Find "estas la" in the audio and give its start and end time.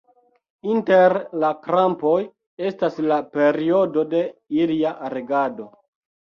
2.71-3.19